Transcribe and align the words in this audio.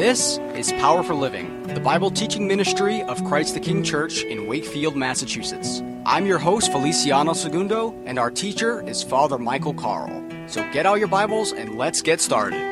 This 0.00 0.38
is 0.54 0.72
Power 0.72 1.02
for 1.02 1.12
Living, 1.12 1.62
the 1.64 1.78
Bible 1.78 2.10
teaching 2.10 2.48
ministry 2.48 3.02
of 3.02 3.22
Christ 3.22 3.52
the 3.52 3.60
King 3.60 3.82
Church 3.84 4.22
in 4.22 4.46
Wakefield, 4.46 4.96
Massachusetts. 4.96 5.82
I'm 6.06 6.24
your 6.24 6.38
host, 6.38 6.72
Feliciano 6.72 7.34
Segundo, 7.34 7.92
and 8.06 8.18
our 8.18 8.30
teacher 8.30 8.82
is 8.88 9.02
Father 9.02 9.36
Michael 9.36 9.74
Carl. 9.74 10.08
So 10.46 10.66
get 10.72 10.86
out 10.86 11.00
your 11.00 11.08
Bibles 11.08 11.52
and 11.52 11.76
let's 11.76 12.00
get 12.00 12.22
started. 12.22 12.62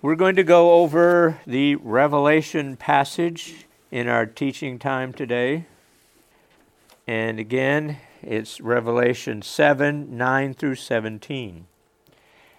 We're 0.00 0.16
going 0.16 0.36
to 0.36 0.42
go 0.42 0.72
over 0.80 1.38
the 1.46 1.74
Revelation 1.74 2.78
passage 2.78 3.66
in 3.90 4.08
our 4.08 4.24
teaching 4.24 4.78
time 4.78 5.12
today. 5.12 5.66
And 7.06 7.38
again, 7.38 7.98
it's 8.22 8.58
Revelation 8.58 9.42
7 9.42 10.16
9 10.16 10.54
through 10.54 10.76
17. 10.76 11.66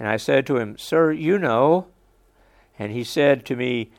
And 0.00 0.08
I 0.08 0.16
said 0.16 0.46
to 0.46 0.56
him, 0.56 0.78
Sir, 0.78 1.12
you 1.12 1.38
know. 1.38 1.88
And 2.78 2.90
he 2.90 3.04
said 3.04 3.44
to 3.44 3.54
me, 3.54 3.90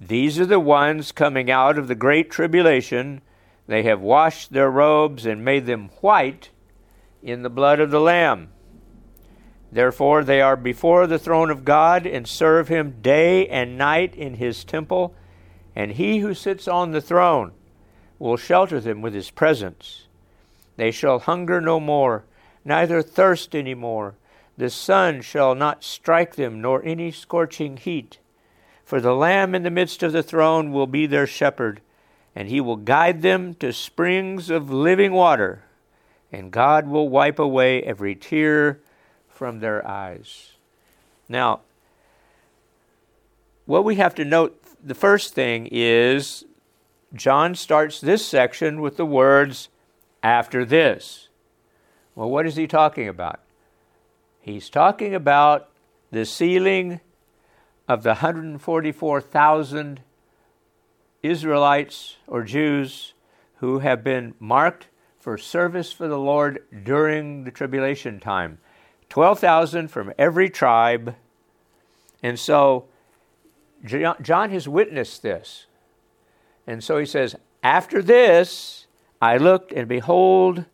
These 0.00 0.40
are 0.40 0.46
the 0.46 0.58
ones 0.58 1.12
coming 1.12 1.50
out 1.50 1.76
of 1.76 1.86
the 1.86 1.94
great 1.94 2.30
tribulation. 2.30 3.20
They 3.66 3.82
have 3.82 4.00
washed 4.00 4.52
their 4.52 4.70
robes 4.70 5.26
and 5.26 5.44
made 5.44 5.66
them 5.66 5.90
white 6.00 6.48
in 7.22 7.42
the 7.42 7.50
blood 7.50 7.78
of 7.78 7.90
the 7.90 8.00
Lamb. 8.00 8.48
Therefore, 9.70 10.24
they 10.24 10.40
are 10.40 10.56
before 10.56 11.06
the 11.06 11.18
throne 11.18 11.50
of 11.50 11.66
God 11.66 12.06
and 12.06 12.26
serve 12.26 12.68
him 12.68 12.96
day 13.02 13.46
and 13.46 13.76
night 13.76 14.14
in 14.14 14.34
his 14.34 14.64
temple, 14.64 15.14
and 15.76 15.92
he 15.92 16.20
who 16.20 16.32
sits 16.32 16.66
on 16.66 16.90
the 16.90 17.02
throne 17.02 17.52
will 18.18 18.38
shelter 18.38 18.80
them 18.80 19.02
with 19.02 19.12
his 19.12 19.30
presence. 19.30 20.06
They 20.76 20.90
shall 20.90 21.18
hunger 21.18 21.60
no 21.60 21.78
more, 21.78 22.24
neither 22.64 23.02
thirst 23.02 23.54
any 23.54 23.74
more. 23.74 24.14
The 24.60 24.68
sun 24.68 25.22
shall 25.22 25.54
not 25.54 25.82
strike 25.82 26.34
them, 26.34 26.60
nor 26.60 26.84
any 26.84 27.12
scorching 27.12 27.78
heat. 27.78 28.18
For 28.84 29.00
the 29.00 29.14
Lamb 29.14 29.54
in 29.54 29.62
the 29.62 29.70
midst 29.70 30.02
of 30.02 30.12
the 30.12 30.22
throne 30.22 30.70
will 30.70 30.86
be 30.86 31.06
their 31.06 31.26
shepherd, 31.26 31.80
and 32.36 32.46
he 32.46 32.60
will 32.60 32.76
guide 32.76 33.22
them 33.22 33.54
to 33.54 33.72
springs 33.72 34.50
of 34.50 34.70
living 34.70 35.12
water, 35.12 35.64
and 36.30 36.50
God 36.50 36.86
will 36.86 37.08
wipe 37.08 37.38
away 37.38 37.82
every 37.82 38.14
tear 38.14 38.80
from 39.30 39.60
their 39.60 39.82
eyes. 39.88 40.50
Now, 41.26 41.60
what 43.64 43.82
we 43.82 43.94
have 43.94 44.14
to 44.16 44.26
note, 44.26 44.62
the 44.84 44.94
first 44.94 45.32
thing 45.32 45.70
is 45.70 46.44
John 47.14 47.54
starts 47.54 47.98
this 47.98 48.26
section 48.26 48.82
with 48.82 48.98
the 48.98 49.06
words, 49.06 49.70
after 50.22 50.66
this. 50.66 51.30
Well, 52.14 52.28
what 52.28 52.46
is 52.46 52.56
he 52.56 52.66
talking 52.66 53.08
about? 53.08 53.40
He's 54.42 54.70
talking 54.70 55.14
about 55.14 55.68
the 56.10 56.24
sealing 56.24 57.00
of 57.86 58.02
the 58.02 58.14
144,000 58.14 60.00
Israelites 61.22 62.16
or 62.26 62.42
Jews 62.42 63.12
who 63.56 63.80
have 63.80 64.02
been 64.02 64.34
marked 64.40 64.88
for 65.18 65.36
service 65.36 65.92
for 65.92 66.08
the 66.08 66.18
Lord 66.18 66.64
during 66.84 67.44
the 67.44 67.50
tribulation 67.50 68.18
time. 68.18 68.58
12,000 69.10 69.88
from 69.88 70.10
every 70.16 70.48
tribe. 70.48 71.16
And 72.22 72.38
so 72.38 72.86
John 73.84 74.50
has 74.50 74.66
witnessed 74.66 75.20
this. 75.20 75.66
And 76.66 76.82
so 76.82 76.96
he 76.96 77.04
says, 77.04 77.36
After 77.62 78.00
this 78.00 78.86
I 79.20 79.36
looked, 79.36 79.70
and 79.72 79.86
behold, 79.86 80.64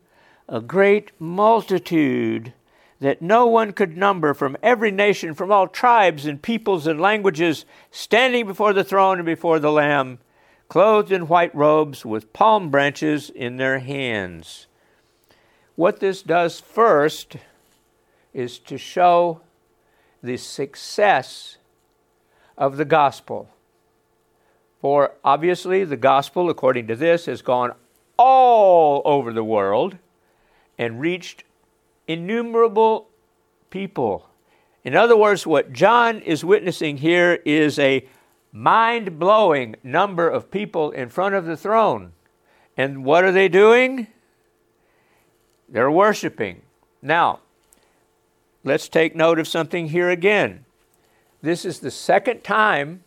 a 0.47 0.61
great 0.61 1.11
multitude 1.19 2.53
that 2.99 3.21
no 3.21 3.45
one 3.45 3.73
could 3.73 3.95
number 3.95 4.33
from 4.33 4.57
every 4.63 4.91
nation, 4.91 5.33
from 5.33 5.51
all 5.51 5.67
tribes 5.67 6.25
and 6.25 6.41
peoples 6.41 6.87
and 6.87 6.99
languages, 6.99 7.65
standing 7.91 8.47
before 8.47 8.73
the 8.73 8.83
throne 8.83 9.19
and 9.19 9.25
before 9.25 9.59
the 9.59 9.71
Lamb, 9.71 10.19
clothed 10.67 11.11
in 11.11 11.27
white 11.27 11.53
robes 11.55 12.05
with 12.05 12.33
palm 12.33 12.69
branches 12.69 13.29
in 13.29 13.57
their 13.57 13.79
hands. 13.79 14.67
What 15.75 15.99
this 15.99 16.23
does 16.23 16.59
first 16.59 17.37
is 18.33 18.57
to 18.59 18.77
show 18.77 19.41
the 20.23 20.37
success 20.37 21.57
of 22.57 22.77
the 22.77 22.85
gospel. 22.85 23.49
For 24.81 25.13
obviously, 25.23 25.83
the 25.83 25.97
gospel, 25.97 26.49
according 26.49 26.87
to 26.87 26.95
this, 26.95 27.27
has 27.27 27.41
gone 27.41 27.73
all 28.17 29.01
over 29.05 29.31
the 29.31 29.43
world 29.43 29.97
and 30.77 30.99
reached 30.99 31.43
innumerable 32.07 33.09
people. 33.69 34.29
In 34.83 34.95
other 34.95 35.17
words, 35.17 35.45
what 35.45 35.73
John 35.73 36.21
is 36.21 36.45
witnessing 36.45 36.97
here 36.97 37.39
is 37.45 37.77
a 37.77 38.07
mind 38.51 39.19
blowing 39.19 39.75
number 39.83 40.29
of 40.29 40.49
people 40.49 40.91
in 40.91 41.09
front 41.09 41.35
of 41.35 41.45
the 41.45 41.57
throne. 41.57 42.13
And 42.77 43.03
what 43.03 43.23
are 43.23 43.31
they 43.31 43.49
doing? 43.49 44.07
They're 45.67 45.91
worshiping. 45.91 46.61
Now, 47.01 47.41
let's 48.63 48.87
take 48.87 49.15
note 49.15 49.39
of 49.39 49.47
something 49.47 49.89
here 49.89 50.09
again. 50.09 50.65
This 51.41 51.65
is 51.65 51.79
the 51.79 51.91
second 51.91 52.43
time 52.43 53.03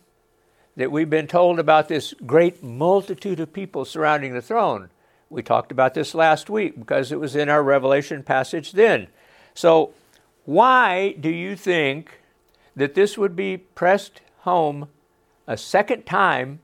that 0.75 0.91
we've 0.91 1.09
been 1.09 1.27
told 1.27 1.59
about 1.59 1.87
this 1.87 2.13
great 2.25 2.63
multitude 2.63 3.39
of 3.39 3.51
people 3.51 3.85
surrounding 3.85 4.33
the 4.33 4.41
throne. 4.41 4.89
We 5.31 5.41
talked 5.41 5.71
about 5.71 5.93
this 5.93 6.13
last 6.13 6.49
week 6.49 6.77
because 6.77 7.13
it 7.13 7.19
was 7.19 7.37
in 7.37 7.47
our 7.47 7.63
Revelation 7.63 8.21
passage 8.21 8.73
then. 8.73 9.07
So, 9.53 9.93
why 10.43 11.15
do 11.17 11.29
you 11.29 11.55
think 11.55 12.19
that 12.75 12.95
this 12.95 13.17
would 13.17 13.33
be 13.33 13.55
pressed 13.55 14.19
home 14.39 14.89
a 15.47 15.55
second 15.55 16.05
time 16.05 16.59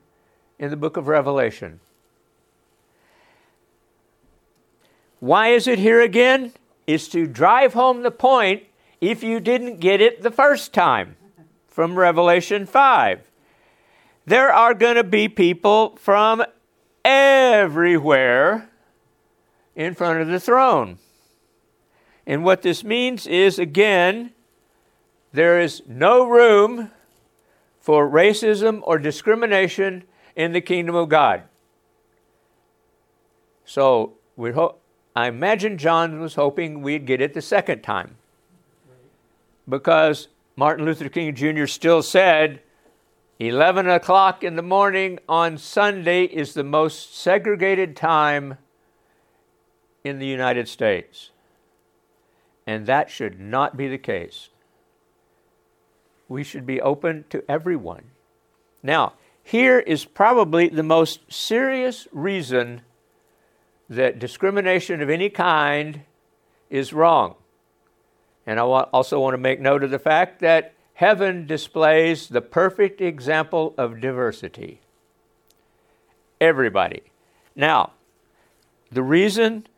in 0.58 0.68
the 0.68 0.76
book 0.76 0.98
of 0.98 1.08
Revelation? 1.08 1.80
Why 5.18 5.48
is 5.48 5.66
it 5.66 5.78
here 5.78 6.02
again? 6.02 6.52
Is 6.86 7.08
to 7.08 7.26
drive 7.26 7.72
home 7.72 8.02
the 8.02 8.10
point 8.10 8.64
if 9.00 9.22
you 9.22 9.40
didn't 9.40 9.80
get 9.80 10.02
it 10.02 10.20
the 10.20 10.30
first 10.30 10.74
time 10.74 11.16
from 11.68 11.98
Revelation 11.98 12.66
5. 12.66 13.30
There 14.26 14.52
are 14.52 14.74
going 14.74 14.96
to 14.96 15.04
be 15.04 15.26
people 15.26 15.96
from 15.96 16.44
everywhere 17.08 18.68
in 19.74 19.94
front 19.94 20.20
of 20.20 20.28
the 20.28 20.38
throne. 20.38 20.98
And 22.26 22.44
what 22.44 22.60
this 22.60 22.84
means 22.84 23.26
is, 23.26 23.58
again, 23.58 24.32
there 25.32 25.60
is 25.60 25.82
no 25.86 26.28
room 26.28 26.90
for 27.80 28.08
racism 28.08 28.80
or 28.82 28.98
discrimination 28.98 30.04
in 30.36 30.52
the 30.52 30.60
kingdom 30.60 30.94
of 30.94 31.08
God. 31.08 31.44
So 33.64 34.18
we 34.36 34.52
I 35.16 35.28
imagine 35.28 35.78
John 35.78 36.20
was 36.20 36.34
hoping 36.34 36.82
we'd 36.82 37.06
get 37.06 37.22
it 37.22 37.32
the 37.32 37.42
second 37.42 37.82
time. 37.82 38.16
Because 39.66 40.28
Martin 40.56 40.84
Luther 40.84 41.08
King 41.08 41.34
Jr. 41.34 41.66
still 41.66 42.02
said, 42.02 42.60
11 43.40 43.88
o'clock 43.88 44.42
in 44.42 44.56
the 44.56 44.62
morning 44.62 45.20
on 45.28 45.56
Sunday 45.58 46.24
is 46.24 46.54
the 46.54 46.64
most 46.64 47.16
segregated 47.16 47.94
time 47.94 48.58
in 50.02 50.18
the 50.18 50.26
United 50.26 50.66
States. 50.66 51.30
And 52.66 52.86
that 52.86 53.10
should 53.10 53.38
not 53.38 53.76
be 53.76 53.86
the 53.86 53.98
case. 53.98 54.48
We 56.26 56.42
should 56.42 56.66
be 56.66 56.80
open 56.80 57.26
to 57.30 57.48
everyone. 57.48 58.10
Now, 58.82 59.12
here 59.44 59.78
is 59.78 60.04
probably 60.04 60.68
the 60.68 60.82
most 60.82 61.20
serious 61.32 62.08
reason 62.10 62.80
that 63.88 64.18
discrimination 64.18 65.00
of 65.00 65.08
any 65.08 65.30
kind 65.30 66.02
is 66.70 66.92
wrong. 66.92 67.36
And 68.46 68.58
I 68.58 68.62
also 68.62 69.20
want 69.20 69.34
to 69.34 69.38
make 69.38 69.60
note 69.60 69.84
of 69.84 69.90
the 69.90 69.98
fact 70.00 70.40
that 70.40 70.74
heaven 70.98 71.46
displays 71.46 72.26
the 72.26 72.40
perfect 72.40 73.00
example 73.00 73.72
of 73.78 74.00
diversity. 74.00 74.80
Everybody. 76.40 77.02
Now, 77.54 77.92
the 78.90 79.04
reason, 79.04 79.68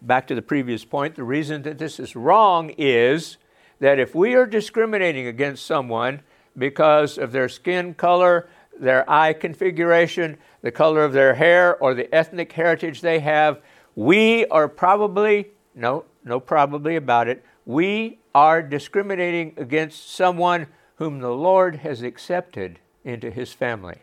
back 0.00 0.28
to 0.28 0.36
the 0.36 0.42
previous 0.42 0.84
point, 0.84 1.16
the 1.16 1.24
reason 1.24 1.62
that 1.62 1.78
this 1.78 1.98
is 1.98 2.14
wrong 2.14 2.70
is 2.78 3.38
that 3.80 3.98
if 3.98 4.14
we 4.14 4.36
are 4.36 4.46
discriminating 4.46 5.26
against 5.26 5.66
someone 5.66 6.20
because 6.56 7.18
of 7.18 7.32
their 7.32 7.48
skin 7.48 7.92
color, 7.92 8.48
their 8.78 9.08
eye 9.10 9.32
configuration, 9.32 10.38
the 10.62 10.70
color 10.70 11.02
of 11.02 11.12
their 11.12 11.34
hair, 11.34 11.76
or 11.78 11.92
the 11.92 12.14
ethnic 12.14 12.52
heritage 12.52 13.00
they 13.00 13.18
have, 13.18 13.60
we 13.96 14.46
are 14.46 14.68
probably, 14.68 15.48
no, 15.74 16.04
no 16.24 16.38
probably 16.38 16.94
about 16.94 17.26
it, 17.26 17.44
we 17.68 18.18
are 18.34 18.62
discriminating 18.62 19.52
against 19.58 20.10
someone 20.10 20.66
whom 20.96 21.18
the 21.18 21.34
Lord 21.34 21.76
has 21.76 22.00
accepted 22.00 22.78
into 23.04 23.30
his 23.30 23.52
family. 23.52 23.98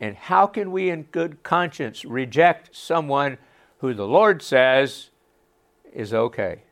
And 0.00 0.16
how 0.16 0.46
can 0.46 0.72
we, 0.72 0.88
in 0.88 1.02
good 1.02 1.42
conscience, 1.42 2.06
reject 2.06 2.74
someone 2.74 3.36
who 3.80 3.92
the 3.92 4.06
Lord 4.06 4.40
says 4.40 5.10
is 5.92 6.14
okay? 6.14 6.62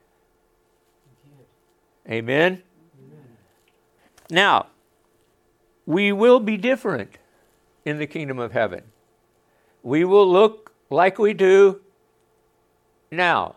Amen? 2.08 2.62
Amen? 2.98 3.26
Now, 4.30 4.68
we 5.84 6.10
will 6.10 6.40
be 6.40 6.56
different 6.56 7.18
in 7.84 7.98
the 7.98 8.06
kingdom 8.06 8.38
of 8.38 8.52
heaven. 8.52 8.84
We 9.82 10.06
will 10.06 10.26
look 10.26 10.72
like 10.88 11.18
we 11.18 11.34
do 11.34 11.82
now. 13.10 13.56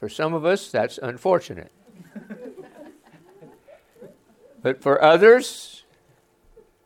For 0.00 0.08
some 0.08 0.32
of 0.32 0.46
us, 0.46 0.70
that's 0.70 0.98
unfortunate. 0.98 1.70
but 4.62 4.82
for 4.82 5.02
others, 5.02 5.84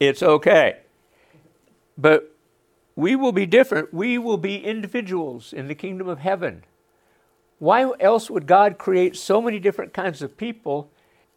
it's 0.01 0.23
okay. 0.23 0.81
But 1.97 2.35
we 2.97 3.15
will 3.15 3.31
be 3.31 3.47
different. 3.47 3.95
We 3.95 4.19
will 4.19 4.37
be 4.37 4.57
individuals 4.57 5.53
in 5.53 5.69
the 5.69 5.77
kingdom 5.77 6.09
of 6.09 6.19
heaven. 6.19 6.65
Why 7.61 7.89
else 8.01 8.29
would 8.29 8.49
God 8.49 8.79
create 8.79 9.17
so 9.17 9.41
many 9.41 9.61
different 9.61 9.93
kinds 9.93 10.21
of 10.21 10.37
people 10.37 10.91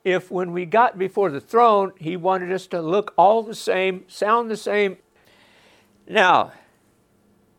if 0.04 0.32
when 0.32 0.54
we 0.54 0.66
got 0.66 0.98
before 0.98 1.30
the 1.30 1.42
throne, 1.42 1.92
he 2.00 2.16
wanted 2.16 2.52
us 2.52 2.66
to 2.68 2.82
look 2.82 3.14
all 3.18 3.44
the 3.44 3.54
same, 3.54 4.06
sound 4.08 4.50
the 4.50 4.58
same. 4.58 4.98
Now, 6.08 6.54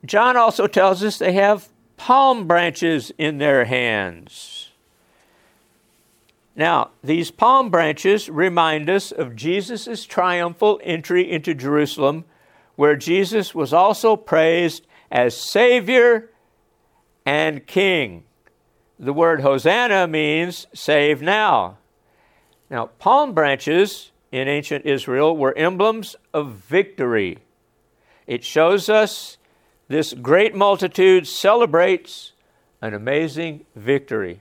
John 0.04 0.36
also 0.36 0.66
tells 0.66 1.04
us 1.04 1.18
they 1.18 1.32
have 1.32 1.68
palm 1.98 2.46
branches 2.46 3.12
in 3.18 3.36
their 3.36 3.66
hands. 3.66 4.70
Now, 6.56 6.90
these 7.04 7.30
palm 7.30 7.70
branches 7.70 8.28
remind 8.28 8.88
us 8.88 9.12
of 9.12 9.36
Jesus' 9.36 10.04
triumphal 10.06 10.80
entry 10.82 11.30
into 11.30 11.54
Jerusalem, 11.54 12.24
where 12.74 12.96
Jesus 12.96 13.54
was 13.54 13.72
also 13.72 14.16
praised 14.16 14.86
as 15.10 15.36
Savior 15.36 16.30
and 17.24 17.66
King. 17.66 18.24
The 18.98 19.12
word 19.12 19.42
Hosanna 19.42 20.08
means 20.08 20.66
save 20.74 21.22
now. 21.22 21.78
Now, 22.70 22.86
palm 22.98 23.34
branches 23.34 24.10
in 24.32 24.48
ancient 24.48 24.84
Israel 24.84 25.36
were 25.36 25.56
emblems 25.56 26.16
of 26.34 26.52
victory. 26.52 27.38
It 28.26 28.44
shows 28.44 28.88
us 28.88 29.37
this 29.88 30.12
great 30.12 30.54
multitude 30.54 31.26
celebrates 31.26 32.32
an 32.80 32.94
amazing 32.94 33.64
victory. 33.74 34.40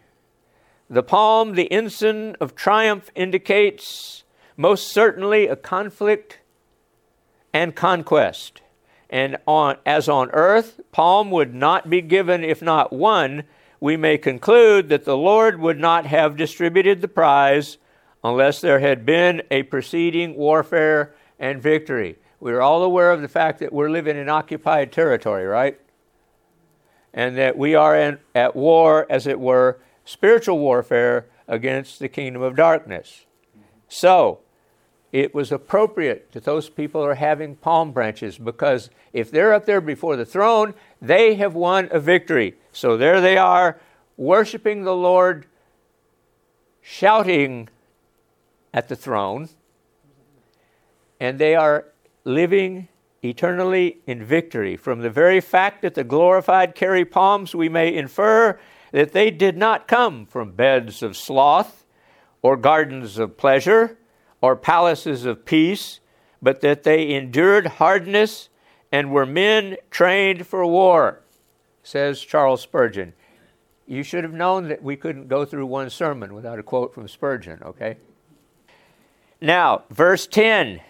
The 0.89 1.03
palm, 1.03 1.55
the 1.55 1.71
ensign 1.71 2.35
of 2.39 2.55
triumph, 2.55 3.09
indicates 3.15 4.23
most 4.55 4.89
certainly 4.89 5.47
a 5.47 5.55
conflict 5.55 6.39
and 7.53 7.75
conquest. 7.75 8.61
And 9.09 9.37
on, 9.47 9.77
as 9.85 10.09
on 10.09 10.29
earth, 10.31 10.81
palm 10.91 11.31
would 11.31 11.53
not 11.53 11.89
be 11.89 12.01
given 12.01 12.43
if 12.43 12.61
not 12.61 12.91
won, 12.91 13.43
we 13.79 13.95
may 13.95 14.17
conclude 14.17 14.89
that 14.89 15.05
the 15.05 15.17
Lord 15.17 15.59
would 15.59 15.79
not 15.79 16.05
have 16.05 16.35
distributed 16.35 17.01
the 17.01 17.07
prize 17.07 17.77
unless 18.23 18.59
there 18.59 18.79
had 18.79 19.05
been 19.05 19.43
a 19.51 19.63
preceding 19.63 20.35
warfare 20.35 21.13
and 21.39 21.61
victory. 21.61 22.17
We're 22.39 22.61
all 22.61 22.83
aware 22.83 23.11
of 23.11 23.21
the 23.21 23.27
fact 23.27 23.59
that 23.59 23.73
we're 23.73 23.89
living 23.89 24.17
in 24.17 24.29
occupied 24.29 24.91
territory, 24.91 25.45
right? 25.45 25.79
And 27.13 27.37
that 27.37 27.57
we 27.57 27.73
are 27.73 27.95
in, 27.95 28.19
at 28.35 28.55
war, 28.55 29.07
as 29.09 29.25
it 29.25 29.39
were, 29.39 29.79
spiritual 30.05 30.59
warfare 30.59 31.25
against 31.47 31.99
the 31.99 32.07
kingdom 32.07 32.41
of 32.41 32.55
darkness. 32.55 33.25
So, 33.87 34.39
it 35.11 35.33
was 35.33 35.51
appropriate 35.51 36.31
that 36.33 36.43
those 36.43 36.69
people 36.69 37.03
are 37.03 37.15
having 37.15 37.55
palm 37.55 37.91
branches 37.91 38.37
because 38.37 38.89
if 39.13 39.31
they're 39.31 39.53
up 39.53 39.65
there 39.65 39.81
before 39.81 40.15
the 40.15 40.25
throne, 40.25 40.73
they 41.01 41.35
have 41.35 41.55
won 41.55 41.87
a 41.91 41.99
victory. 41.99 42.55
So 42.71 42.97
there 42.97 43.21
they 43.21 43.37
are, 43.37 43.79
worshiping 44.17 44.83
the 44.83 44.95
Lord, 44.95 45.45
shouting 46.81 47.69
at 48.73 48.89
the 48.89 48.95
throne, 48.95 49.49
and 51.19 51.39
they 51.39 51.55
are 51.55 51.85
living 52.27 52.89
eternally 53.23 53.99
in 54.05 54.23
victory. 54.23 54.75
From 54.75 54.99
the 54.99 55.09
very 55.09 55.41
fact 55.41 55.81
that 55.81 55.95
the 55.95 56.03
glorified 56.03 56.75
carry 56.75 57.05
palms, 57.05 57.55
we 57.55 57.69
may 57.69 57.93
infer 57.93 58.59
that 58.91 59.13
they 59.13 59.31
did 59.31 59.57
not 59.57 59.87
come 59.87 60.25
from 60.25 60.51
beds 60.51 61.01
of 61.01 61.17
sloth, 61.17 61.85
or 62.41 62.55
gardens 62.55 63.17
of 63.17 63.37
pleasure, 63.37 63.97
or 64.41 64.55
palaces 64.55 65.25
of 65.25 65.45
peace, 65.45 65.99
but 66.41 66.61
that 66.61 66.83
they 66.83 67.13
endured 67.13 67.65
hardness 67.65 68.49
and 68.91 69.11
were 69.11 69.25
men 69.25 69.75
trained 69.89 70.45
for 70.45 70.65
war, 70.65 71.21
says 71.81 72.21
Charles 72.21 72.61
Spurgeon. 72.61 73.13
You 73.87 74.03
should 74.03 74.23
have 74.23 74.33
known 74.33 74.67
that 74.67 74.83
we 74.83 74.95
couldn't 74.95 75.27
go 75.27 75.45
through 75.45 75.65
one 75.65 75.89
sermon 75.89 76.33
without 76.33 76.59
a 76.59 76.63
quote 76.63 76.93
from 76.93 77.07
Spurgeon, 77.07 77.61
okay? 77.63 77.97
Now, 79.41 79.83
verse 79.89 80.27
10 80.27 80.81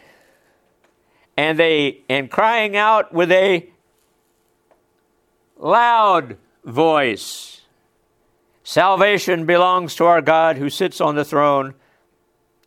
and 1.38 1.58
they 1.58 2.00
and 2.10 2.30
crying 2.30 2.76
out 2.76 3.14
with 3.14 3.32
a 3.32 3.70
loud 5.58 6.36
voice 6.66 7.62
salvation 8.64 9.46
belongs 9.46 9.96
to 9.96 10.04
our 10.04 10.22
god 10.22 10.58
who 10.58 10.70
sits 10.70 11.00
on 11.00 11.16
the 11.16 11.24
throne 11.24 11.74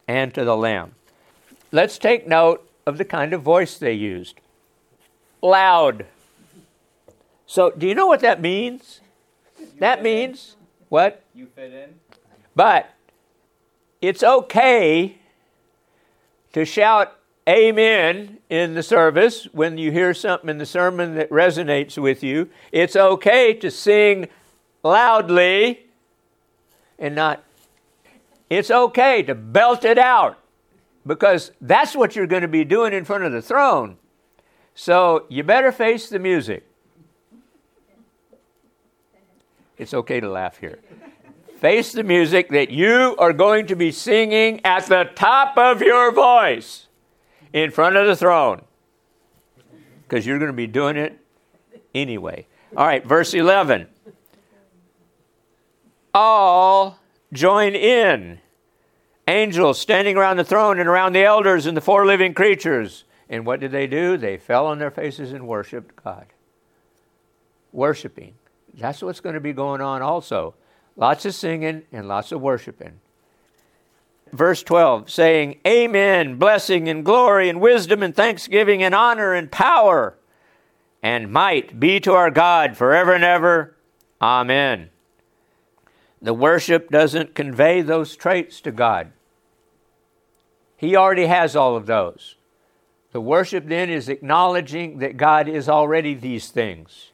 and 0.09 0.35
to 0.35 0.45
the 0.45 0.57
lamb. 0.57 0.95
Let's 1.71 1.99
take 1.99 2.27
note 2.27 2.69
of 2.87 2.99
the 2.99 3.05
kind 3.05 3.33
of 3.33 3.43
voice 3.43 3.79
they 3.79 3.93
used. 3.93 4.41
Loud. 5.43 6.07
So 7.47 7.71
do 7.71 7.87
you 7.87 7.95
know 7.95 8.07
what 8.07 8.21
that 8.21 8.41
means? 8.41 9.01
You 9.59 9.67
that 9.79 10.03
means 10.03 10.57
in. 10.59 10.67
what? 10.89 11.23
You 11.35 11.47
fit 11.47 11.73
in? 11.73 11.95
But 12.57 12.91
it's 14.01 14.23
okay 14.23 15.19
to 16.53 16.65
shout 16.65 17.20
amen 17.51 18.39
in 18.49 18.75
the 18.75 18.83
service 18.83 19.49
when 19.53 19.77
you 19.77 19.91
hear 19.91 20.15
something 20.15 20.49
in 20.49 20.59
the 20.59 20.67
sermon 20.67 21.17
that 21.17 21.29
resonates 21.31 21.99
with 21.99 22.23
you. 22.23 22.49
It's 22.71 22.95
okay 22.95 23.55
to 23.55 23.71
sing 23.71 24.29
loudly 24.85 25.87
and 26.99 27.15
not, 27.15 27.43
it's 28.49 28.71
okay 28.71 29.23
to 29.25 29.35
belt 29.35 29.85
it 29.85 29.99
out 29.99 30.39
because 31.05 31.51
that's 31.61 31.97
what 31.97 32.15
you're 32.15 32.29
going 32.29 32.43
to 32.43 32.49
be 32.49 32.65
doing 32.65 32.93
in 32.93 33.05
front 33.05 33.25
of 33.25 33.33
the 33.33 33.43
throne. 33.43 33.97
So 34.75 35.27
you 35.29 35.43
better 35.43 35.73
face 35.73 36.09
the 36.09 36.21
music. 36.21 36.65
It's 39.77 39.95
okay 39.95 40.21
to 40.21 40.29
laugh 40.29 40.59
here 40.59 40.79
face 41.61 41.93
the 41.93 42.03
music 42.03 42.49
that 42.49 42.71
you 42.71 43.15
are 43.19 43.35
going 43.35 43.67
to 43.67 43.77
be 43.77 43.93
singing 43.93 44.59
at 44.65 44.87
the 44.87 45.05
top 45.15 45.59
of 45.59 45.83
your 45.83 46.11
voice 46.11 46.87
in 47.53 47.71
front 47.71 47.97
of 47.97 48.07
the 48.07 48.17
throne 48.17 48.63
because 50.03 50.27
you're 50.27 50.39
going 50.39 50.51
to 50.51 50.57
be 50.57 50.67
doing 50.67 50.97
it 50.97 51.19
anyway. 51.95 52.47
All 52.77 52.87
right, 52.87 53.05
verse 53.05 53.35
11. 53.35 53.87
All 56.13 56.99
join 57.33 57.75
in. 57.75 58.41
Angels 59.29 59.79
standing 59.79 60.17
around 60.17 60.39
the 60.39 60.45
throne 60.45 60.81
and 60.81 60.89
around 60.89 61.13
the 61.13 61.23
elders 61.23 61.67
and 61.67 61.77
the 61.77 61.81
four 61.81 62.05
living 62.05 62.35
creatures. 62.35 63.05
And 63.29 63.47
what 63.47 63.61
did 63.61 63.71
they 63.71 63.87
do? 63.87 64.17
They 64.17 64.37
fell 64.37 64.67
on 64.67 64.79
their 64.79 64.91
faces 64.91 65.33
and 65.33 65.47
worshiped 65.47 66.03
God. 66.03 66.27
Worshiping. 67.73 68.35
That's 68.75 69.03
what's 69.03 69.21
going 69.21 69.35
to 69.35 69.41
be 69.41 69.53
going 69.53 69.81
on 69.81 70.03
also. 70.03 70.55
Lots 70.97 71.25
of 71.25 71.35
singing 71.35 71.83
and 71.93 72.09
lots 72.09 72.33
of 72.33 72.41
worshiping. 72.41 73.01
Verse 74.33 74.63
12, 74.63 75.11
saying, 75.11 75.61
Amen, 75.67 76.37
blessing 76.37 76.89
and 76.89 77.05
glory 77.05 77.49
and 77.49 77.61
wisdom 77.61 78.03
and 78.03 78.15
thanksgiving 78.15 78.83
and 78.83 78.95
honor 78.95 79.35
and 79.35 79.51
power 79.51 80.17
and 81.03 81.33
might 81.33 81.81
be 81.81 82.01
to 82.01 82.13
our 82.13 82.31
God 82.31 82.77
forever 82.77 83.15
and 83.15 83.25
ever. 83.25 83.77
Amen. 84.21 84.91
The 86.21 86.35
worship 86.35 86.91
doesn't 86.91 87.35
convey 87.35 87.81
those 87.81 88.17
traits 88.17 88.61
to 88.63 88.73
God. 88.73 89.13
He 90.77 90.97
already 90.97 91.27
has 91.27 91.57
all 91.57 91.77
of 91.77 91.87
those. 91.87 92.37
The 93.13 93.21
worship 93.21 93.67
then 93.67 93.91
is 93.91 94.09
acknowledging 94.09 94.99
that 94.99 95.17
God 95.17 95.49
is 95.49 95.69
already 95.69 96.15
these 96.15 96.49
things. 96.49 97.11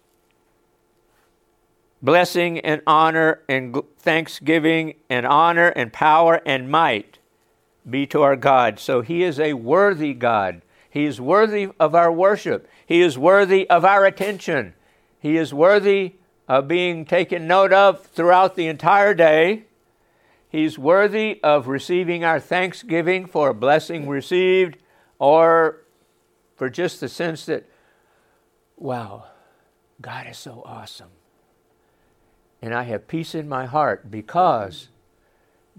Blessing 2.07 2.61
and 2.61 2.83
honor 2.87 3.41
and 3.49 3.83
thanksgiving 3.99 4.95
and 5.11 5.27
honor 5.27 5.71
and 5.71 5.93
power 5.93 6.41
and 6.47 6.71
might 6.71 7.19
be 7.91 8.07
to 8.07 8.23
our 8.23 8.37
God. 8.37 8.79
So 8.79 9.01
he 9.01 9.25
is 9.25 9.41
a 9.41 9.55
worthy 9.55 10.15
God. 10.15 10.63
He 10.89 11.05
is 11.05 11.21
worthy 11.21 11.71
of 11.81 11.97
our 11.97 12.13
worship. 12.13 12.69
He 12.87 13.03
is 13.03 13.19
worthy 13.19 13.69
of 13.69 13.85
our 13.85 14.07
attention. 14.07 14.75
He 15.19 15.37
is 15.37 15.53
worthy 15.53 16.15
of 16.47 16.69
being 16.69 17.07
taken 17.07 17.49
note 17.49 17.73
of 17.73 18.07
throughout 18.07 18.55
the 18.55 18.69
entire 18.69 19.13
day. 19.13 19.65
He's 20.49 20.79
worthy 20.79 21.41
of 21.43 21.67
receiving 21.67 22.23
our 22.23 22.39
thanksgiving 22.39 23.27
for 23.27 23.49
a 23.49 23.55
blessing 23.55 24.09
received 24.09 24.79
or 25.19 25.83
for 26.55 26.71
just 26.71 27.01
the 27.01 27.09
sense 27.09 27.47
that, 27.47 27.69
wow, 28.77 29.25
God 30.01 30.29
is 30.31 30.39
so 30.39 30.63
awesome. 30.65 31.11
And 32.67 32.75
I 32.75 32.83
have 32.83 33.07
peace 33.07 33.33
in 33.33 33.49
my 33.49 33.67
heart 33.67 34.11
because 34.11 34.89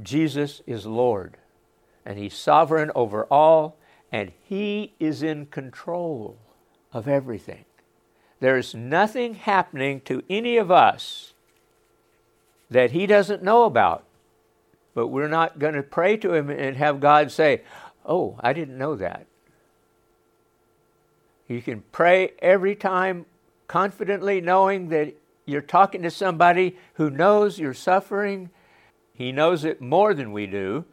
Jesus 0.02 0.62
is 0.66 0.86
Lord 0.86 1.36
and 2.06 2.18
He's 2.18 2.34
sovereign 2.34 2.94
over 2.96 3.26
all 3.26 3.76
and 4.10 4.32
He 4.42 4.94
is 4.98 5.22
in 5.22 5.48
control 5.48 6.38
of 6.94 7.06
everything. 7.06 7.66
There's 8.40 8.74
nothing 8.74 9.34
happening 9.34 10.00
to 10.06 10.24
any 10.30 10.56
of 10.56 10.72
us 10.72 11.34
that 12.70 12.92
He 12.92 13.06
doesn't 13.06 13.44
know 13.44 13.66
about. 13.66 14.06
But 14.94 15.08
we're 15.08 15.28
not 15.28 15.60
going 15.60 15.74
to 15.74 15.84
pray 15.84 16.16
to 16.16 16.34
Him 16.36 16.50
and 16.50 16.78
have 16.78 17.02
God 17.02 17.34
say, 17.34 17.64
Oh, 18.06 18.40
I 18.40 18.54
didn't 18.54 18.78
know 18.78 18.96
that. 18.96 19.28
You 21.50 21.62
can 21.62 21.84
pray 21.92 22.32
every 22.40 22.76
time 22.76 23.26
confidently, 23.68 24.40
knowing 24.40 24.88
that 24.88 25.14
you're 25.48 25.62
talking 25.62 26.04
to 26.04 26.12
somebody 26.12 26.78
who 26.94 27.10
knows 27.10 27.58
you're 27.58 27.74
suffering. 27.74 28.52
He 29.14 29.32
knows 29.32 29.66
it 29.66 29.82
more 29.82 30.14
than 30.14 30.32
we 30.32 30.46
do, 30.46 30.86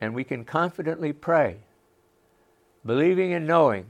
and 0.00 0.14
we 0.14 0.22
can 0.22 0.44
confidently 0.44 1.12
pray, 1.12 1.58
believing 2.86 3.32
and 3.32 3.46
knowing 3.46 3.86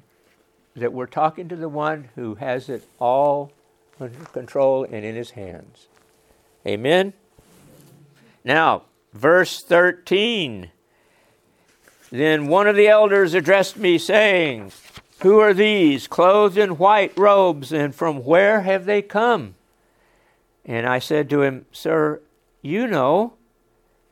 that 0.74 0.94
we're 0.94 1.06
talking 1.06 1.48
to 1.48 1.56
the 1.56 1.68
one 1.68 2.08
who 2.14 2.36
has 2.36 2.70
it 2.70 2.88
all 2.98 3.52
under 4.00 4.24
control 4.26 4.84
and 4.84 5.04
in 5.04 5.14
his 5.14 5.32
hands. 5.32 5.88
Amen? 6.66 7.12
Now, 8.42 8.84
Verse 9.12 9.62
13 9.62 10.70
Then 12.10 12.46
one 12.46 12.66
of 12.66 12.76
the 12.76 12.88
elders 12.88 13.34
addressed 13.34 13.76
me, 13.76 13.98
saying, 13.98 14.72
Who 15.20 15.38
are 15.38 15.52
these, 15.52 16.06
clothed 16.06 16.56
in 16.56 16.78
white 16.78 17.16
robes, 17.18 17.72
and 17.72 17.94
from 17.94 18.24
where 18.24 18.62
have 18.62 18.86
they 18.86 19.02
come? 19.02 19.54
And 20.64 20.87
I 20.87 20.99
said 20.99 21.28
to 21.31 21.42
him, 21.42 21.66
Sir, 21.73 22.21
you 22.61 22.87
know. 22.87 23.35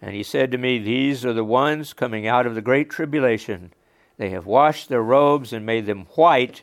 And 0.03 0.15
he 0.15 0.23
said 0.23 0.51
to 0.53 0.59
me, 0.59 0.79
These 0.79 1.25
are 1.25 1.33
the 1.33 1.45
ones 1.45 1.93
coming 1.93 2.27
out 2.27 2.47
of 2.47 2.55
the 2.55 2.63
great 2.63 2.91
tribulation. 2.91 3.73
They 4.17 4.31
have 4.31 4.47
washed 4.47 4.89
their 4.89 5.03
robes 5.03 5.53
and 5.53 5.65
made 5.65 5.87
them 5.87 6.07
white 6.15 6.63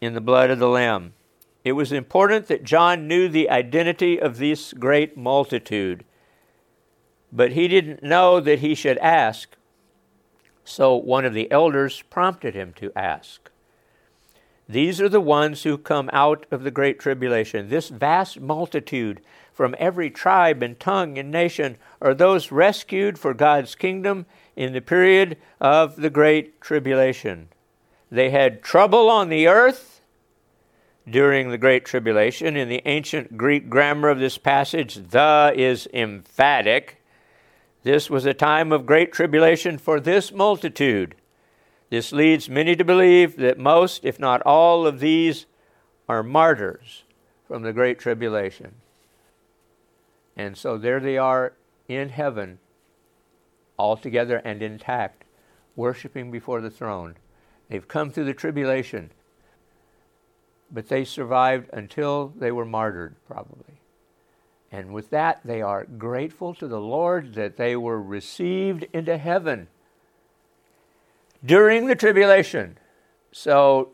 in 0.00 0.14
the 0.14 0.20
blood 0.20 0.50
of 0.50 0.58
the 0.58 0.68
Lamb. 0.68 1.14
It 1.64 1.72
was 1.72 1.92
important 1.92 2.46
that 2.48 2.64
John 2.64 3.08
knew 3.08 3.28
the 3.28 3.48
identity 3.48 4.20
of 4.20 4.38
this 4.38 4.72
great 4.72 5.16
multitude 5.16 6.04
but 7.34 7.52
he 7.52 7.66
didn't 7.66 8.02
know 8.02 8.38
that 8.38 8.60
he 8.60 8.76
should 8.76 8.96
ask. 8.98 9.56
So 10.62 10.94
one 10.94 11.24
of 11.24 11.34
the 11.34 11.50
elders 11.50 12.02
prompted 12.02 12.54
him 12.54 12.72
to 12.74 12.92
ask. 12.94 13.43
These 14.68 15.00
are 15.00 15.08
the 15.08 15.20
ones 15.20 15.62
who 15.62 15.76
come 15.76 16.08
out 16.12 16.46
of 16.50 16.62
the 16.62 16.70
great 16.70 16.98
tribulation. 16.98 17.68
This 17.68 17.90
vast 17.90 18.40
multitude 18.40 19.20
from 19.52 19.74
every 19.78 20.10
tribe 20.10 20.62
and 20.62 20.78
tongue 20.80 21.18
and 21.18 21.30
nation 21.30 21.76
are 22.00 22.14
those 22.14 22.50
rescued 22.50 23.18
for 23.18 23.34
God's 23.34 23.74
kingdom 23.74 24.26
in 24.56 24.72
the 24.72 24.80
period 24.80 25.36
of 25.60 25.96
the 25.96 26.10
great 26.10 26.60
tribulation. 26.60 27.48
They 28.10 28.30
had 28.30 28.62
trouble 28.62 29.10
on 29.10 29.28
the 29.28 29.48
earth 29.48 30.00
during 31.08 31.50
the 31.50 31.58
great 31.58 31.84
tribulation. 31.84 32.56
In 32.56 32.68
the 32.68 32.82
ancient 32.86 33.36
Greek 33.36 33.68
grammar 33.68 34.08
of 34.08 34.18
this 34.18 34.38
passage, 34.38 34.94
the 35.10 35.52
is 35.54 35.86
emphatic. 35.92 37.02
This 37.82 38.08
was 38.08 38.24
a 38.24 38.32
time 38.32 38.72
of 38.72 38.86
great 38.86 39.12
tribulation 39.12 39.76
for 39.76 40.00
this 40.00 40.32
multitude. 40.32 41.14
This 41.94 42.10
leads 42.10 42.48
many 42.48 42.74
to 42.74 42.84
believe 42.84 43.36
that 43.36 43.56
most, 43.56 44.04
if 44.04 44.18
not 44.18 44.42
all, 44.42 44.84
of 44.84 44.98
these 44.98 45.46
are 46.08 46.24
martyrs 46.24 47.04
from 47.46 47.62
the 47.62 47.72
great 47.72 48.00
tribulation. 48.00 48.74
And 50.36 50.56
so 50.56 50.76
there 50.76 50.98
they 50.98 51.18
are 51.18 51.52
in 51.86 52.08
heaven, 52.08 52.58
all 53.76 53.96
together 53.96 54.38
and 54.44 54.60
intact, 54.60 55.22
worshiping 55.76 56.32
before 56.32 56.60
the 56.60 56.68
throne. 56.68 57.14
They've 57.68 57.86
come 57.86 58.10
through 58.10 58.24
the 58.24 58.34
tribulation, 58.34 59.12
but 60.72 60.88
they 60.88 61.04
survived 61.04 61.70
until 61.72 62.32
they 62.36 62.50
were 62.50 62.64
martyred, 62.64 63.14
probably. 63.24 63.78
And 64.72 64.92
with 64.92 65.10
that, 65.10 65.42
they 65.44 65.62
are 65.62 65.84
grateful 65.84 66.54
to 66.54 66.66
the 66.66 66.80
Lord 66.80 67.34
that 67.34 67.56
they 67.56 67.76
were 67.76 68.02
received 68.02 68.84
into 68.92 69.16
heaven 69.16 69.68
during 71.44 71.86
the 71.86 71.94
tribulation. 71.94 72.78
So, 73.32 73.90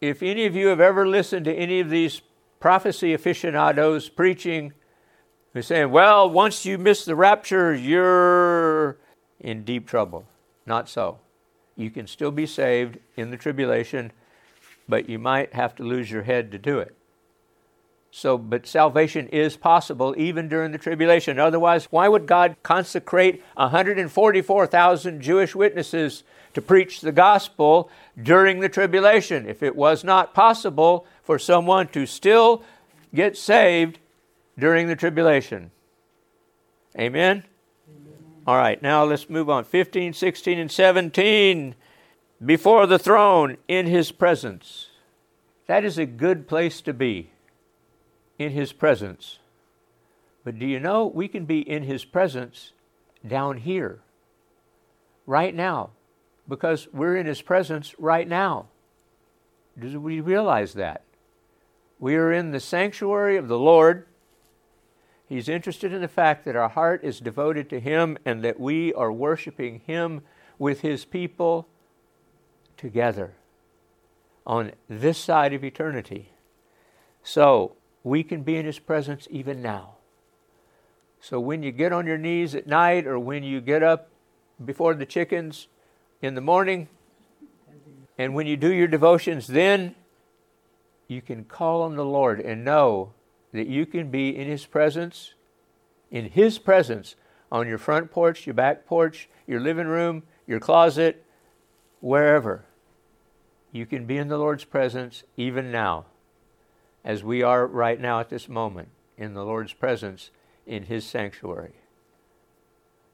if 0.00 0.22
any 0.22 0.46
of 0.46 0.54
you 0.54 0.68
have 0.68 0.80
ever 0.80 1.06
listened 1.06 1.44
to 1.46 1.54
any 1.54 1.80
of 1.80 1.90
these 1.90 2.22
prophecy 2.60 3.12
aficionados 3.12 4.08
preaching, 4.08 4.72
who 5.52 5.62
saying, 5.62 5.90
well, 5.90 6.28
once 6.28 6.66
you 6.66 6.76
miss 6.78 7.04
the 7.04 7.16
rapture, 7.16 7.74
you're 7.74 8.98
in 9.40 9.64
deep 9.64 9.88
trouble. 9.88 10.26
Not 10.66 10.88
so. 10.88 11.18
You 11.76 11.90
can 11.90 12.06
still 12.06 12.30
be 12.30 12.46
saved 12.46 12.98
in 13.16 13.30
the 13.30 13.36
tribulation, 13.36 14.12
but 14.88 15.08
you 15.08 15.18
might 15.18 15.54
have 15.54 15.74
to 15.76 15.82
lose 15.82 16.10
your 16.10 16.22
head 16.22 16.52
to 16.52 16.58
do 16.58 16.78
it. 16.78 16.96
So, 18.16 18.38
but 18.38 18.66
salvation 18.66 19.28
is 19.28 19.58
possible 19.58 20.14
even 20.16 20.48
during 20.48 20.72
the 20.72 20.78
tribulation. 20.78 21.38
Otherwise, 21.38 21.88
why 21.90 22.08
would 22.08 22.24
God 22.24 22.56
consecrate 22.62 23.44
144,000 23.56 25.20
Jewish 25.20 25.54
witnesses 25.54 26.24
to 26.54 26.62
preach 26.62 27.02
the 27.02 27.12
gospel 27.12 27.90
during 28.20 28.60
the 28.60 28.70
tribulation 28.70 29.46
if 29.46 29.62
it 29.62 29.76
was 29.76 30.02
not 30.02 30.32
possible 30.32 31.06
for 31.22 31.38
someone 31.38 31.88
to 31.88 32.06
still 32.06 32.62
get 33.14 33.36
saved 33.36 33.98
during 34.58 34.88
the 34.88 34.96
tribulation? 34.96 35.70
Amen? 36.98 37.44
Amen. 37.86 38.14
All 38.46 38.56
right, 38.56 38.80
now 38.80 39.04
let's 39.04 39.28
move 39.28 39.50
on. 39.50 39.64
15, 39.64 40.14
16, 40.14 40.58
and 40.58 40.72
17. 40.72 41.74
Before 42.42 42.86
the 42.86 42.98
throne, 42.98 43.58
in 43.68 43.84
his 43.84 44.10
presence. 44.10 44.88
That 45.66 45.84
is 45.84 45.98
a 45.98 46.06
good 46.06 46.48
place 46.48 46.80
to 46.80 46.94
be 46.94 47.32
in 48.38 48.52
His 48.52 48.72
presence. 48.72 49.38
But 50.44 50.58
do 50.58 50.66
you 50.66 50.78
know 50.78 51.06
we 51.06 51.28
can 51.28 51.44
be 51.44 51.60
in 51.60 51.82
His 51.82 52.04
presence 52.04 52.72
down 53.26 53.58
here, 53.58 54.00
right 55.26 55.54
now, 55.54 55.90
because 56.48 56.88
we're 56.92 57.16
in 57.16 57.26
His 57.26 57.42
presence 57.42 57.94
right 57.98 58.28
now. 58.28 58.66
Do 59.78 60.00
we 60.00 60.20
realize 60.20 60.74
that? 60.74 61.02
We 61.98 62.14
are 62.16 62.32
in 62.32 62.52
the 62.52 62.60
sanctuary 62.60 63.36
of 63.36 63.48
the 63.48 63.58
Lord. 63.58 64.06
He's 65.28 65.48
interested 65.48 65.92
in 65.92 66.00
the 66.00 66.08
fact 66.08 66.44
that 66.44 66.56
our 66.56 66.68
heart 66.68 67.02
is 67.02 67.20
devoted 67.20 67.68
to 67.70 67.80
Him 67.80 68.16
and 68.24 68.44
that 68.44 68.60
we 68.60 68.94
are 68.94 69.10
worshiping 69.10 69.80
Him 69.86 70.22
with 70.58 70.80
His 70.82 71.04
people 71.04 71.66
together 72.76 73.34
on 74.46 74.72
this 74.88 75.18
side 75.18 75.52
of 75.52 75.64
eternity. 75.64 76.30
So, 77.22 77.74
we 78.06 78.22
can 78.22 78.44
be 78.44 78.54
in 78.54 78.64
His 78.64 78.78
presence 78.78 79.26
even 79.32 79.60
now. 79.60 79.96
So 81.20 81.40
when 81.40 81.64
you 81.64 81.72
get 81.72 81.92
on 81.92 82.06
your 82.06 82.18
knees 82.18 82.54
at 82.54 82.68
night 82.68 83.04
or 83.04 83.18
when 83.18 83.42
you 83.42 83.60
get 83.60 83.82
up 83.82 84.10
before 84.64 84.94
the 84.94 85.04
chickens 85.04 85.66
in 86.22 86.36
the 86.36 86.40
morning, 86.40 86.86
and 88.16 88.32
when 88.32 88.46
you 88.46 88.56
do 88.56 88.72
your 88.72 88.86
devotions, 88.86 89.48
then 89.48 89.96
you 91.08 91.20
can 91.20 91.46
call 91.46 91.82
on 91.82 91.96
the 91.96 92.04
Lord 92.04 92.38
and 92.38 92.64
know 92.64 93.12
that 93.52 93.66
you 93.66 93.84
can 93.84 94.08
be 94.08 94.36
in 94.36 94.46
His 94.46 94.66
presence, 94.66 95.34
in 96.08 96.26
His 96.30 96.58
presence, 96.58 97.16
on 97.50 97.66
your 97.66 97.78
front 97.78 98.12
porch, 98.12 98.46
your 98.46 98.54
back 98.54 98.86
porch, 98.86 99.28
your 99.48 99.58
living 99.58 99.88
room, 99.88 100.22
your 100.46 100.60
closet, 100.60 101.24
wherever. 101.98 102.66
You 103.72 103.84
can 103.84 104.06
be 104.06 104.16
in 104.16 104.28
the 104.28 104.38
Lord's 104.38 104.64
presence 104.64 105.24
even 105.36 105.72
now, 105.72 106.06
as 107.06 107.22
we 107.22 107.40
are 107.40 107.68
right 107.68 108.00
now 108.00 108.18
at 108.18 108.28
this 108.28 108.48
moment, 108.48 108.88
in 109.16 109.32
the 109.32 109.44
Lord's 109.44 109.72
presence 109.72 110.30
in 110.66 110.82
His 110.82 111.06
sanctuary. 111.06 111.76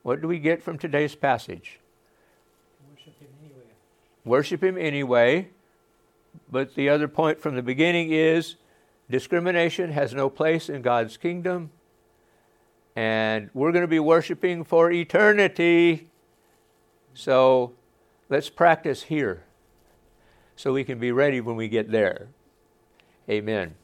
What 0.02 0.22
do 0.22 0.26
we 0.26 0.38
get 0.38 0.62
from 0.62 0.78
today's 0.78 1.14
passage? 1.14 1.78
Worship 2.90 3.20
Him 3.20 3.28
anyway. 3.44 3.66
Worship 4.24 4.64
Him 4.64 4.78
anyway. 4.78 5.50
But 6.50 6.74
the 6.74 6.88
other 6.88 7.06
point 7.06 7.38
from 7.38 7.54
the 7.54 7.62
beginning 7.62 8.10
is 8.10 8.56
discrimination 9.10 9.92
has 9.92 10.14
no 10.14 10.30
place 10.30 10.70
in 10.70 10.80
God's 10.80 11.18
kingdom. 11.18 11.70
And 12.96 13.50
we're 13.52 13.72
going 13.72 13.82
to 13.82 13.88
be 13.88 14.00
worshiping 14.00 14.64
for 14.64 14.90
eternity. 14.90 16.08
So 17.12 17.74
let's 18.30 18.48
practice 18.48 19.04
here 19.04 19.44
so 20.56 20.72
we 20.72 20.82
can 20.82 20.98
be 20.98 21.12
ready 21.12 21.42
when 21.42 21.56
we 21.56 21.68
get 21.68 21.90
there. 21.90 22.28
Amen. 23.30 23.74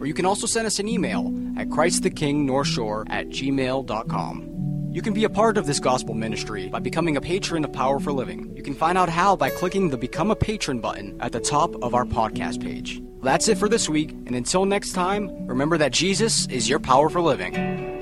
or 0.00 0.06
you 0.06 0.14
can 0.14 0.26
also 0.26 0.46
send 0.46 0.66
us 0.66 0.78
an 0.78 0.88
email 0.88 1.26
at 1.58 1.68
christthekingnorthshore 1.68 3.04
at 3.08 3.28
gmail.com. 3.28 4.52
You 4.92 5.02
can 5.02 5.12
be 5.12 5.24
a 5.24 5.30
part 5.30 5.58
of 5.58 5.66
this 5.66 5.78
gospel 5.78 6.14
ministry 6.14 6.68
by 6.68 6.78
becoming 6.78 7.16
a 7.16 7.20
patron 7.20 7.64
of 7.64 7.72
Power 7.72 8.00
for 8.00 8.12
Living. 8.12 8.50
You 8.56 8.62
can 8.62 8.74
find 8.74 8.96
out 8.96 9.10
how 9.10 9.36
by 9.36 9.50
clicking 9.50 9.90
the 9.90 9.98
Become 9.98 10.30
a 10.30 10.36
Patron 10.36 10.80
button 10.80 11.18
at 11.20 11.32
the 11.32 11.40
top 11.40 11.74
of 11.82 11.94
our 11.94 12.06
podcast 12.06 12.62
page. 12.62 13.02
That's 13.22 13.48
it 13.48 13.58
for 13.58 13.68
this 13.68 13.88
week, 13.88 14.12
and 14.12 14.34
until 14.34 14.64
next 14.64 14.92
time, 14.92 15.46
remember 15.46 15.76
that 15.78 15.92
Jesus 15.92 16.46
is 16.46 16.68
your 16.68 16.78
power 16.78 17.10
for 17.10 17.20
living. 17.20 17.95